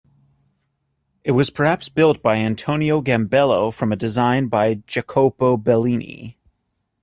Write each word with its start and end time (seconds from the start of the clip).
It 1.23 1.33
was 1.33 1.51
perhaps 1.51 1.87
built 1.87 2.23
by 2.23 2.37
Antonio 2.37 3.03
Gambello 3.03 3.71
from 3.71 3.91
a 3.91 3.95
design 3.95 4.47
by 4.47 4.81
Jacopo 4.87 5.57
Bellini. 5.57 6.39